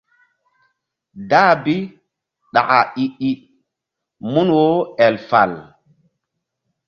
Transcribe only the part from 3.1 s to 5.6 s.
I mun wo el fal.